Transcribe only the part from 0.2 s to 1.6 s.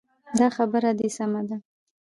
دا خبره دې سمه ده.